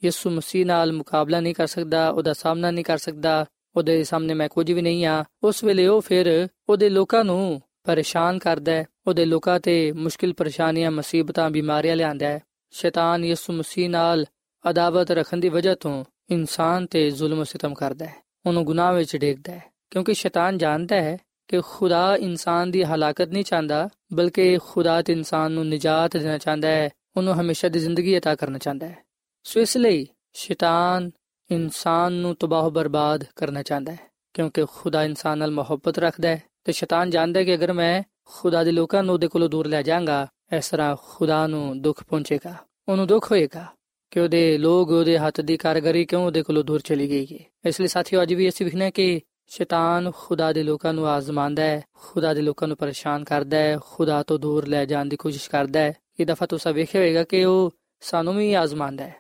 [0.04, 3.46] ਯਿਸੂ ਮਸੀਹ ਨਾਲ ਮੁਕਾਬਲਾ ਨਹੀਂ ਕਰ ਸਕਦਾ, ਉਹਦਾ ਸਾਹਮਣਾ ਨਹੀਂ ਕਰ ਸਕਦਾ
[3.77, 8.39] ਉਹਦੇ ਸਾਹਮਣੇ ਮੈਂ ਕੁਝ ਵੀ ਨਹੀਂ ਆ ਉਸ ਵੇਲੇ ਉਹ ਫਿਰ ਉਹਦੇ ਲੋਕਾਂ ਨੂੰ ਪਰੇਸ਼ਾਨ
[8.39, 14.27] ਕਰਦਾ ਹੈ ਉਹਦੇ ਲੋਕਾਂ ਤੇ ਮੁਸ਼ਕਿਲ ਪਰੇਸ਼ਾਨੀਆਂ ਮੁਸੀਬਤਾਂ ਬਿਮਾਰੀਆਂ ਲਿਆਂਦਾ ਹੈ ਸ਼ੈਤਾਨ ਯਿਸੂ ਮਸੀਹ ਨਾਲ
[14.71, 18.15] ਅਦਾਵਤ ਰੱਖਣ ਦੀ ਵਜ੍ਹਾ ਤੋਂ ਇਨਸਾਨ ਤੇ ਜ਼ੁਲਮ ਸਿਤਮ ਕਰਦਾ ਹੈ
[18.47, 23.45] ਉਹਨੂੰ ਗੁਨਾਹ ਵਿੱਚ ਡੇਗਦਾ ਹੈ ਕਿਉਂਕਿ ਸ਼ੈਤਾਨ ਜਾਣਦਾ ਹੈ ਕਿ ਖੁਦਾ ਇਨਸਾਨ ਦੀ ਹਲਾਕਤ ਨਹੀਂ
[23.45, 28.37] ਚਾਹੁੰਦਾ ਬਲਕਿ ਖੁਦਾ ਤੇ ਇਨਸਾਨ ਨੂੰ ਨਜਾਤ ਦੇਣਾ ਚਾਹੁੰਦਾ ਹੈ ਉਹਨੂੰ ਹਮੇਸ਼ਾ ਦੀ ਜ਼ਿੰਦਗੀ عطا
[28.37, 29.05] ਕਰਨਾ ਚਾਹੁੰਦਾ ਹੈ
[29.45, 31.11] ਸੋ ਇਸ ਲਈ ਸ਼ੈਤਾਨ
[31.50, 34.00] ਇਨਸਾਨ ਨੂੰ ਤਬਾਹ ਬਰਬਾਦ ਕਰਨਾ ਚਾਹੁੰਦਾ ਹੈ,
[34.34, 38.64] ਕਿਉਂਕਿ ਖੁਦਾ ਇਨਸਾਨ ਨਾਲ ਮੁਹੱਬਤ ਰੱਖਦਾ ਹੈ ਤੇ ਸ਼ੈਤਾਨ ਜਾਣਦਾ ਹੈ ਕਿ ਅਗਰ ਮੈਂ ਖੁਦਾ
[38.64, 42.56] ਦੇ ਲੋਕਾਂ ਨੂੰ ਉਹਦੇ ਕੋਲੋਂ ਦੂਰ ਲੈ ਜਾਵਾਂਗਾ, ਇਸ ਤਰ੍ਹਾਂ ਖੁਦਾ ਨੂੰ ਦੁੱਖ ਪਹੁੰਚੇਗਾ,
[42.90, 43.66] ਉਹਨੂੰ ਦੁੱਖ ਹੋਏਗਾ
[44.12, 47.82] ਕਿ ਉਹਦੇ ਲੋਕ ਉਹਦੇ ਹੱਥ ਦੀ ਕਾਰਗਰੀ ਕਿਉਂ ਉਹਦੇ ਕੋਲੋਂ ਦੂਰ ਚਲੀ ਗਈ ਹੈ। ਇਸ
[47.82, 52.34] ਲਈ ਸਾਥੀਓ, ਅੱਜ ਵੀ ਅਸੀਂ ਵਿਖਣਾ ਕਿ ਸ਼ੈਤਾਨ ਖੁਦਾ ਦੇ ਲੋਕਾਂ ਨੂੰ ਆਜ਼ਮਾਉਂਦਾ ਹੈ, ਖੁਦਾ
[52.34, 55.94] ਦੇ ਲੋਕਾਂ ਨੂੰ ਪਰੇਸ਼ਾਨ ਕਰਦਾ ਹੈ, ਖੁਦਾ ਤੋਂ ਦੂਰ ਲੈ ਜਾਣ ਦੀ ਕੋਸ਼ਿਸ਼ ਕਰਦਾ ਹੈ।
[56.20, 59.16] ਇਹ ਦਫਾ ਤੁਸੀਂ ਵੇਖਿਆ ਹੋਵੇਗਾ ਕਿ ਉਹ ਸਾਨੂੰ ਵੀ ਆਜ਼ਮਾਉਂਦਾ ਹੈ।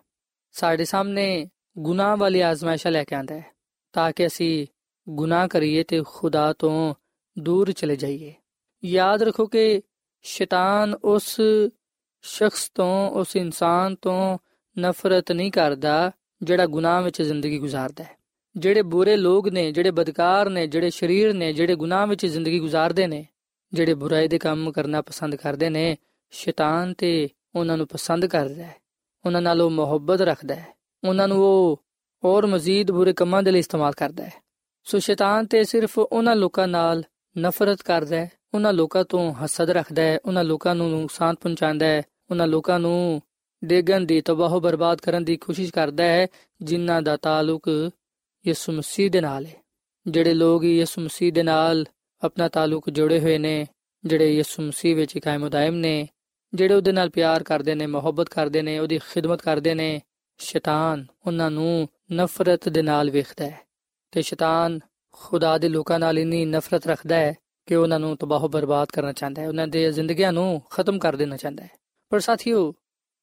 [0.55, 1.47] ਸਾਡੇ ਸਾਹਮਣੇ
[1.79, 3.45] ਗੁਨਾਹ ਵਾਲੀ ਆਜ਼ਮਾਇਸ਼ਾਂ ਲੈ ਕੇ ਆਂਦਾ ਹੈ,
[3.93, 4.67] ਤਾਂ ਕਿ ਅਸੀਂ
[5.09, 6.95] ਗੁਨਾਹ ਕਰੀਏ ਤੇ ਖੁਦਾ ਤੋਂ
[7.39, 8.33] ਦੂਰ ਚਲੇ ਜਾਈਏ।
[8.85, 9.81] ਯਾਦ ਰੱਖੋ ਕਿ
[10.21, 11.41] ਸ਼ੈਤਾਨ ਉਸ
[12.21, 14.37] ਸ਼ਖਸ ਤੋਂ, ਉਸ ਇਨਸਾਨ ਤੋਂ
[14.79, 16.11] ਨਫ਼ਰਤ ਨਹੀਂ ਕਰਦਾ
[16.43, 18.17] ਜਿਹੜਾ ਗੁਨਾਹ ਵਿੱਚ ਜ਼ਿੰਦਗੀ ਗੁਜ਼ਾਰਦਾ ਹੈ।
[18.57, 23.07] ਜਿਹੜੇ ਬੁਰੇ ਲੋਕ ਨੇ, ਜਿਹੜੇ ਬਦਕਾਰ ਨੇ, ਜਿਹੜੇ ਸ਼ਰੀਰ ਨੇ, ਜਿਹੜੇ ਗੁਨਾਹ ਵਿੱਚ ਜ਼ਿੰਦਗੀ ਗੁਜ਼ਾਰਦੇ
[23.07, 23.27] ਨੇ,
[23.73, 25.97] ਜਿਹੜੇ ਬੁਰਾਈ ਦੇ ਕੰਮ ਕਰਨਾ ਪਸੰਦ ਕਰਦੇ ਨੇ,
[26.31, 28.75] ਸ਼ੈਤਾਨ ਤੇ ਉਹਨਾਂ ਨੂੰ ਪਸੰਦ ਕਰਦਾ ਹੈ।
[29.25, 31.83] ਉਹਨਾਂ ਨਾਲ ਉਹ ਮੁਹੱਬਤ ਰੱਖਦਾ ਹੈ। ਉਹਨਾਂ ਨੂੰ ਉਹ
[32.23, 34.33] ਹੋਰ ਮਜ਼ੀਦ ਬੁਰੇ ਕੰਮਾਂ ਦੇ ਲਈ ਇਸਤੇਮਾਲ ਕਰਦਾ ਹੈ।
[34.83, 37.03] ਸੋ ਸ਼ੈਤਾਨ ਤੇ ਸਿਰਫ ਉਹਨਾਂ ਲੋਕਾਂ ਨਾਲ
[37.37, 42.01] ਨਫ਼ਰਤ ਕਰਦਾ ਹੈ, ਉਹਨਾਂ ਲੋਕਾਂ ਤੋਂ ਹਸਦ ਰੱਖਦਾ ਹੈ, ਉਹਨਾਂ ਲੋਕਾਂ ਨੂੰ ਨੁਕਸਾਨ ਪਹੁੰਚਾਉਂਦਾ ਹੈ,
[42.31, 43.21] ਉਹਨਾਂ ਲੋਕਾਂ ਨੂੰ
[43.65, 46.27] ਡੇਗਣ ਦੀ ਤਬਾਹੋ ਬਰਬਾਦ ਕਰਨ ਦੀ ਕੋਸ਼ਿਸ਼ ਕਰਦਾ ਹੈ,
[46.61, 47.91] ਜਿਨ੍ਹਾਂ ਦਾ ਤਾਲੁਕ
[48.47, 49.55] ਯਿਸੂ ਮਸੀਹ ਦੇ ਨਾਲ ਹੈ।
[50.07, 51.85] ਜਿਹੜੇ ਲੋਕ ਯਿਸੂ ਮਸੀਹ ਦੇ ਨਾਲ
[52.23, 53.67] ਆਪਣਾ ਤਾਲੁਕ ਜੋੜੇ ਹੋਏ ਨੇ,
[54.05, 56.07] ਜਿਹੜੇ ਯਿਸੂ ਮਸੀਹ ਵਿੱਚ ਕਾਇਮ ਉਦਾਇਮ ਨੇ,
[56.53, 60.01] ਜਿਹੜੇ ਉਹਦੇ ਨਾਲ ਪਿਆਰ ਕਰਦੇ ਨੇ, ਮੁਹੱਬਤ ਕਰਦੇ ਨੇ, ਉਹਦੀ ਖਿਦਮਤ ਕਰਦੇ ਨੇ
[60.37, 63.59] ਸ਼ੈਤਾਨ ਉਹਨਾਂ ਨੂੰ ਨਫ਼ਰਤ ਦੇ ਨਾਲ ਵੇਖਦਾ ਹੈ
[64.11, 64.79] ਤੇ ਸ਼ੈਤਾਨ
[65.11, 69.41] ਖੁਦਾ ਦੇ ਲੋਕਾਂ ਨਾਲ ਇਨੀ ਨਫ਼ਰਤ ਰੱਖਦਾ ਹੈ ਕਿ ਉਹਨਾਂ ਨੂੰ ਤਬਾਹ ਬਰਬਾਦ ਕਰਨਾ ਚਾਹੁੰਦਾ
[69.41, 71.69] ਹੈ, ਉਹਨਾਂ ਦੇ ਜ਼ਿੰਦਗੀਆਂ ਨੂੰ ਖਤਮ ਕਰ ਦੇਣਾ ਚਾਹੁੰਦਾ ਹੈ।
[72.09, 72.73] ਪਰ ਸਾਥੀਓ,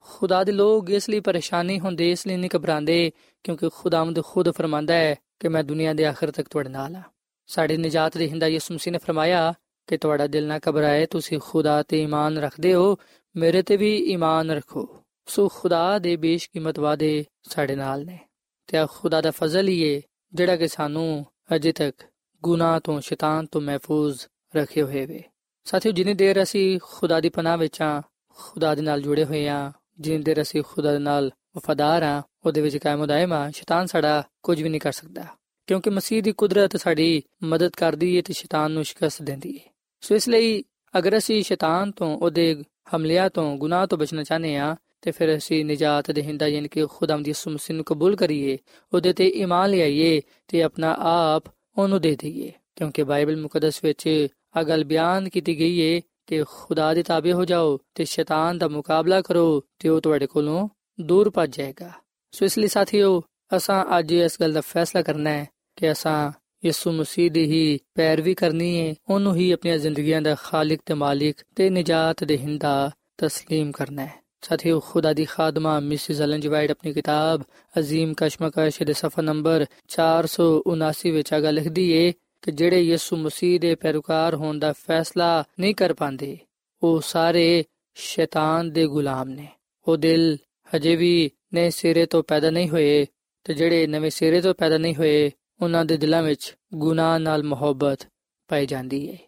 [0.01, 4.95] ਖੁਦਾ ਦੇ ਲੋਕ ਇਸ ਲਈ ਪਰੇਸ਼ਾਨੀ ਹੁੰਦੇ, ਇਸ ਲਈ ਨਹੀਂ ਘਬਰਾਉਂਦੇ, ਕਿਉਂਕਿ ਖੁਦਾਵੰਦ ਖੁਦ ਫਰਮਾਂਦਾ
[4.95, 7.03] ਹੈ ਕਿ ਮੈਂ ਦੁਨੀਆ ਦੇ ਆਖਰ ਤੱਕ ਤੁਹਾਡੇ ਨਾਲ ਹਾਂ।
[7.47, 9.55] ਸਾਡੇ ਨਜਾਤ ਦੇ ਹਿੰਦਾ ਯਿਸੂ ਮਸੀਹ ਨੇ ਫਰਮਾਇਆ
[9.87, 12.97] ਕਿ ਤੁਹਾਡਾ ਦਿਲ ਨਾ ਘਬਰਾਏ, ਤੁਸੀਂ ਖੁਦਾ ਤੇ ਈਮਾਨ ਰੱਖਦੇ ਹੋ,
[13.37, 18.19] ਮੇਰੇ ਤੇ ਵੀ ਈਮਾਨ ਰੱਖੋ। ਸੋ ਖੁਦਾ ਦੇ ਬੇਸ਼ਕੀਮਤ ਵਾਦੇ ਸਾਡੇ ਨਾਲ ਨੇ।
[18.67, 20.01] ਤੇ ਆ ਖੁਦਾ ਦਾ ਫਜ਼ਲ ਹੀ ਹੈ
[20.35, 22.03] ਜਿਹੜਾ ਕਿ ਸਾਨੂੰ ਅਜੇ ਤੱਕ
[22.43, 24.21] ਗੁਨਾਹ ਤੋਂ, ਸ਼ੈਤਾਨ ਤੋਂ ਮਹਿਫੂਜ਼
[24.57, 25.23] ਰੱਖੇ ਹੋਏ ਵੇ।
[25.65, 29.73] ਸਾਥੀਓ, ਜਿੰਨੀ ਦੇਰ ਅਸੀਂ ਖੁਦਾ ਦੀ ਪਨਾਹ ਵਿੱਚ ਆ, ਖੁਦਾ ਦੇ ਨਾਲ ਜੁੜੇ ਹੋਏ ਆ,
[30.01, 34.23] ਜਿੰਨੀ ਦੇਰ ਅਸੀਂ ਖੁਦਾ ਦੇ ਨਾਲ ਵਫਾਦਾਰ ਆ, ਉਹਦੇ ਵਿੱਚ ਕਾਇਮ ਦائم ਆ, ਸ਼ੈਤਾਨ ਸਾਡਾ
[34.43, 35.25] ਕੁਝ ਵੀ ਨਹੀਂ ਕਰ ਸਕਦਾ।
[35.67, 40.15] ਕਿਉਂਕਿ ਮਸੀਹ ਦੀ ਕੁਦਰਤ ਸਾਡੀ ਮਦਦ ਕਰਦੀ ਹੈ ਤੇ ਸ਼ੈਤਾਨ ਨੂੰ ਸ਼ਿਕਸਤ ਦਿੰਦੀ ਹੈ ਸੋ
[40.15, 40.65] ਇਸ ਲਈ
[40.99, 42.63] ਅਗਰ ਅਸੀਂ ਸ਼ੈਤਾਨ ਤੋਂ, ਉਹਦੇ
[42.97, 46.86] ਹਮਲਿਆਂ ਤੋਂ, ਗੁਨਾਹ ਤੋਂ ਬਚਣਾ ਚਾਹਨੇ ਆ ਤੇ ਫਿਰ ਅਸੀਂ ਨਜਾਤ ਦੇ ਹਿੰਦਾ ਯਾਨੀ ਕਿ
[46.90, 48.58] ਖੁਦਾਮ ਦੀ ਮਸੀਹ ਨੂੰ ਕਬੂਲ ਕਰੀਏ
[48.94, 54.64] ਉਹਦੇ ਤੇ ਈਮਾਨ ਲਿਆਈਏ ਤੇ ਆਪਣਾ ਆਪ ਉਹਨੂੰ ਦੇ ਦਈਏ ਕਿਉਂਕਿ ਬਾਈਬਲ ਮੁਕੱਦਸ ਵਿੱਚ ਆ
[54.64, 59.22] ਗੱਲ ਬਿਆਨ ਕੀਤੀ ਗਈ ਹੈ ਕਿ ਖੁਦਾ ਦੇ ਤਾਬੇ ਹੋ ਜਾਓ ਤੇ ਸ਼ੈਤਾਨ ਦਾ ਮੁਕਾਬਲਾ
[59.22, 60.68] ਕਰੋ ਤੇ ਉਹ ਤੁਹਾਡੇ ਕੋਲੋਂ
[61.00, 61.92] ਦੂਰ ਭੱਜ ਜਾਏਗਾ
[62.34, 63.22] ਸੋ ਇਸ ਲਈ ਸਾਥੀਓ
[63.58, 66.32] ਅਸਾਂ ਅੱਜ ਇਸ ਗੱਲ ਦਾ ਫੈਸਲਾ ਕਰਨਾ ਹੈ ਕਿ ਅਸਾਂ
[66.66, 71.44] ਯਿਸੂ ਮਸੀਹ ਦੀ ਹੀ ਪੈਰਵੀ ਕਰਨੀ ਹੈ ਉਹਨੂੰ ਹੀ ਆਪਣੀਆਂ ਜ਼ਿੰਦਗੀਆਂ ਦਾ ਖਾਲਕ ਤੇ ਮਾਲਿਕ
[71.56, 72.92] ਤੇ ਨਜਾਤ ਦੇ ਹਿੰਦਾ
[73.24, 77.43] تسلیم ਕਰਨਾ ਹੈ ਸਾਥੀਓ ਖੁਦਾ ਦੀ ਖਾਦਮਾ ਮਿਸਿਸ ਐਲਨ ਜੀ ਵਾਈਟ ਆਪਣੀ ਕਿਤਾਬ
[77.75, 83.59] ਅਜ਼ੀਮ ਕਸ਼ਮਕਸ਼ ਦੇ ਸਫਾ ਨੰਬਰ 479 ਵਿੱਚ ਆ ਗੱਲ ਲਿਖਦੀ ਏ ਕਿ ਜਿਹੜੇ ਯਿਸੂ ਮਸੀਹ
[83.61, 86.37] ਦੇ ਪੈਰੋਕਾਰ ਹੋਣ ਦਾ ਫੈਸਲਾ ਨਹੀਂ ਕਰ ਪਾਉਂਦੇ
[86.83, 87.65] ਉਹ ਸਾਰੇ
[87.97, 89.49] ਸ਼ੈਤਾਨ ਦੇ ਗੁਲਾਮ ਨੇ
[89.87, 90.37] ਉਹ ਦਿਲ
[90.71, 93.07] ਹਜੇ ਵੀ ਨਵੇਂ ਸਿਰੇ ਤੋਂ ਪੈਦਾ ਨਹੀਂ ਹੋਏ
[93.47, 95.31] ਤੇ ਜਿਹੜੇ ਨਵੇਂ ਸਿਰੇ ਤੋਂ ਪੈਦਾ ਨਹੀਂ ਹੋਏ
[95.61, 98.07] ਉਹਨਾਂ ਦੇ ਦਿਲਾਂ ਵਿੱਚ ਗੁਨਾਹ ਨਾਲ ਮੁਹੱਬਤ
[98.51, 99.19] ਪਾਈ ਜਾਂਦੀ ਹੈ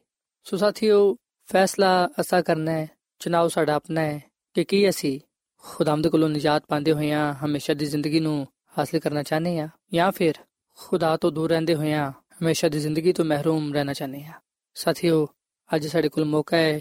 [0.47, 1.15] ਸੋ ਸਾਥੀਓ
[1.49, 2.89] ਫੈਸਲਾ ਅਸਾ ਕਰਨਾ ਹੈ
[3.21, 4.23] ਚਨਾਉ ਸਾਡਾ ਆਪਣਾ ਹੈ
[4.56, 5.20] ਕਿ ਕੀ ਅਸੀਂ
[5.64, 10.34] ਖੁਦਾਮਦ ਕੋਲੋਂ ਨਜਾਤ ਪਾਉਂਦੇ ਹੋਇਆਂ ਹਮੇਸ਼ਾ ਦੀ ਜ਼ਿੰਦਗੀ ਨੂੰ ਹਾਸਲ ਕਰਨਾ ਚਾਹਨੇ ਆ ਜਾਂ ਫਿਰ
[10.78, 14.40] ਖੁਦਾ ਤੋਂ ਦੂਰ ਰਹਿੰਦੇ ਹੋਇਆਂ ਹਮੇਸ਼ਾ ਦੀ ਜ਼ਿੰਦਗੀ ਤੋਂ ਮਹਿਰੂਮ ਰਹਿਣਾ ਚਾਹਨੇ ਆ
[14.76, 15.28] ਸਾਥੀਓ
[15.76, 16.80] ਅੱਜ ਸਾਡੇ ਕੋਲ ਮੌਕਾ ਹੈ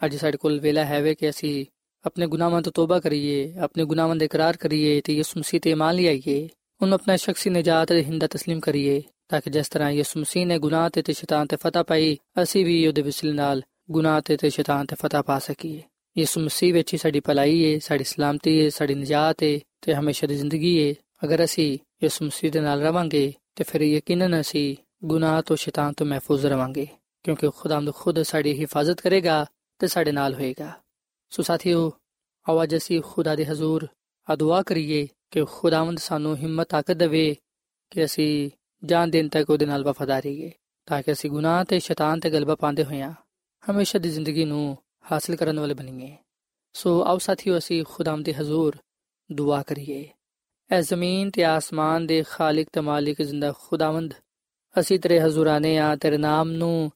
[0.00, 1.66] ਅੱਜ ਸਾਡੇ ਕੋਲ ਵੇਲਾ ਹੈ ਵੇ ਕਿ ਅਸੀਂ
[2.04, 5.94] ਆਪਣੇ ਗੁਨਾਹਾਂ ਤੋਂ ਤੋਬਾ ਕਰੀਏ ਆਪਣੇ ਗੁਨਾਹਾਂ ਦਾ ਇਕਰਾਰ ਕਰੀਏ ਤੇ ਯਿਸੂ ਮਸੀਹ ਤੇ ਇਮਾਨ
[5.94, 6.48] ਲਿਆਈਏ
[6.80, 10.58] ਉਹਨੂੰ ਆਪਣਾ ਸ਼ਖਸੀ ਨਜਾਤ ਦੇ ਹਿੰਦਾ تسلیم ਕਰੀਏ ਤਾਂ ਕਿ ਜਿਸ ਤਰ੍ਹਾਂ ਯਿਸੂ ਮਸੀਹ ਨੇ
[10.58, 14.50] ਗੁਨਾਹ ਤੇ ਤੇ ਸ਼ੈਤਾਨ ਤੇ ਫਤਹ ਪਾਈ ਅਸੀਂ ਵੀ ਉਹਦੇ ਵਸਿਲੇ ਨਾਲ ਗੁਨਾਹ ਤੇ ਤੇ
[14.50, 15.82] ਸ਼ੈਤਾਨ ਤੇ ਫਤਹ ਪਾ ਸਕੀਏ
[16.17, 20.27] ਯਿਸੂ ਮਸੀਹ ਵਿੱਚ ਹੀ ਸਾਡੀ ਭਲਾਈ ਹੈ ਸਾਡੀ ਸਲਾਮਤੀ ਹੈ ਸਾਡੀ ਨਜਾਤ ਹੈ ਤੇ ਹਮੇਸ਼ਾ
[20.27, 25.41] ਦੀ ਜ਼ਿੰਦਗੀ ਹੈ ਅਗਰ ਅਸੀਂ ਯਿਸੂ ਮਸੀਹ ਦੇ ਨਾਲ ਰਵਾਂਗੇ ਤੇ ਫਿਰ ਯਕੀਨਨ ਅਸੀਂ ਗੁਨਾਹ
[25.41, 26.87] ਤੋਂ ਸ਼ੈਤਾਨ ਤੋਂ ਮਹਿਫੂਜ਼ ਰਵਾਂਗੇ,
[27.23, 29.45] ਕਿਉਂਕਿ ਖੁਦਾਵੰਦ ਖੁਦ ਸਾਡੀ ਹਿਫਾਜ਼ਤ ਕਰੇਗਾ
[29.79, 30.71] ਤੇ ਸਾਡੇ ਨਾਲ ਹੋਏਗਾ।
[31.29, 31.91] ਸੋ ਸਾਥੀਓ
[32.49, 33.87] ਆਵਾਜ਼ ਅਸੀਂ ਖੁਦਾ ਦੇ ਹਜ਼ੂਰ
[34.29, 37.35] ਆ ਦੁਆ ਕਰੀਏ ਕਿ ਖੁਦਾਵੰਦ ਸਾਨੂੰ ਹਿੰਮਤ, ਤਾਕਤ ਦੇਵੇ
[37.89, 38.49] ਕਿ ਅਸੀਂ
[38.83, 40.51] ਜਾਨ ਦੇਣ ਤੱਕ ਉਹਦੇ ਨਾਲ ਵਫਾਦਾਰ ਰਹੀਏ
[40.85, 43.13] ਤਾਂ ਕਿ ਅਸੀਂ ਗੁਨਾਹ ਤੇ ਸ਼ੈਤਾਨ ਤੇ ਗਲਬਾ ਪਾਉਂਦੇ ਹੋਈਆਂ
[43.63, 46.15] ਹਮੇਸ਼ਾ ਦੀ ਜ਼ਿੰਦਗੀ ਨੂੰ ਹਾਸਲ ਕਰਨ ਵਾਲੇ ਬਣੀਏ
[46.75, 48.75] ਸੋ ਆਓ ਸਾਥੀਓ ਅਸੀਂ ਖੁਦਾਵੰਦ ਦੇ ਹਜ਼ੂਰ
[49.29, 50.05] ਦੁਆ ਕਰੀਏ
[50.69, 54.13] ਐ ਜ਼ਮੀਨ ਤੇ ਆਸਮਾਨ ਦੇ ਖਾਲਕ ਤੇ ਮਾਲਿਕ ਜ਼ਿੰਦਾ ਖੁਦਾਵੰਦ
[54.75, 56.91] ਅਸੀਂ ਤੇਰੇ ਹਜ਼ੂਰਾਨੇ ਆ ਤੇਰੇ ਨਾਮ ਨੂੰ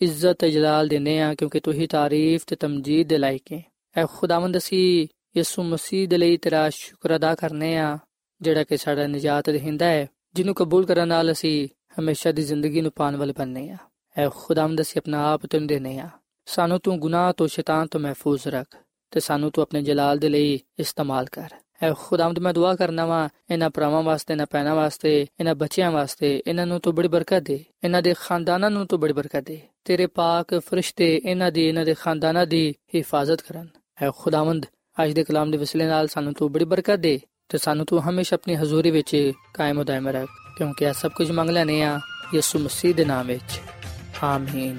[0.00, 3.62] ਇੱਜ਼ਤ ਤੇ ਜਲਾਲ ਦਿੰਨੇ ਆ ਕਿਉਂਕਿ ਤੂੰ ਹੀ ਤਾਰੀਫ ਤੇ ਤਮਜੀਦ ਦੇ ਲਾਇਕ ਹੈ
[3.96, 7.98] ਐ ਖੁਦਾਵੰਦ ਅਸੀਂ ਯਿਸੂ ਮਸੀਹ ਦੇ ਲਈ ਤੇਰਾ ਸ਼ੁਕਰ ਅਦਾ ਕਰਨੇ ਆ
[8.40, 12.92] ਜਿਹੜਾ ਕਿ ਸਾਡਾ ਨਜਾਤ ਦੇਹਿੰਦਾ ਹੈ ਜਿਹਨੂੰ ਕਬੂਲ ਕਰਨ ਨਾਲ ਅਸੀਂ ਹਮੇਸ਼ਾ ਦੀ ਜ਼ਿੰਦਗੀ ਨੂੰ
[12.92, 13.76] ਪਾਣ ਵਾਲੇ ਬਣਨੇ ਆ
[14.16, 16.08] ਐ ਖੁਦਾਵੰਦ ਅਸੀਂ ਆਪਣਾ ਆਪ ਤੈਨੂੰ ਦੇਨੇ ਆ
[16.46, 18.76] ਸਾਨੂੰ ਤੂੰ ਗੁਨਾਹ ਤੋਂ ਸ਼ੈਤਾਨ ਤੋਂ ਮਹਿਫੂਜ਼ ਰੱਖ
[19.10, 21.50] ਤੇ ਸਾਨੂੰ ਤੂੰ ਆਪਣੇ ਜਲਾਲ ਦੇ ਲਈ ਇਸਤੇਮਾਲ ਕਰ।
[21.82, 26.42] ਐ ਖੁਦਾਵੰਦ, ਮੈਂ ਦੁਆ ਕਰਨਾ ਵਾ, ਇਹਨਾਂ ਭਰਾਵਾਂ ਵਾਸਤੇ, ਇਹਨਾਂ ਪੈਣਾ ਵਾਸਤੇ, ਇਹਨਾਂ ਬੱਚਿਆਂ ਵਾਸਤੇ,
[26.46, 30.06] ਇਹਨਾਂ ਨੂੰ ਤੂੰ ਬੜੀ ਬਰਕਤ ਦੇ, ਇਹਨਾਂ ਦੇ ਖਾਨਦਾਨਾਂ ਨੂੰ ਤੂੰ ਬੜੀ ਬਰਕਤ ਦੇ, ਤੇਰੇ
[30.06, 33.68] ਪਾਕ ਫਰਿਸ਼ਤੇ ਇਹਨਾਂ ਦੀ, ਇਹਨਾਂ ਦੇ ਖਾਨਦਾਨਾਂ ਦੀ ਹਿਫਾਜ਼ਤ ਕਰਨ।
[34.02, 34.66] ਐ ਖੁਦਾਵੰਦ,
[35.04, 38.34] ਅੱਜ ਦੇ ਕਲਾਮ ਦੇ ਵਿਸਲੇ ਨਾਲ ਸਾਨੂੰ ਤੂੰ ਬੜੀ ਬਰਕਤ ਦੇ ਤੇ ਸਾਨੂੰ ਤੂੰ ਹਮੇਸ਼ਾ
[38.34, 40.28] ਆਪਣੀ ਹਜ਼ੂਰੀ ਵਿੱਚ ਕਾਇਮ ਉਦਾਇਮ ਰੱਖ,
[40.58, 41.98] ਕਿਉਂਕਿ ਇਹ ਸਭ ਕੁਝ ਮੰਗ ਲੈਨੇ ਆ
[42.34, 43.60] ਯਿਸੂ ਮਸੀਹ ਦੇ ਨਾਮ ਵਿੱਚ।
[44.22, 44.78] ਆਮੀਨ।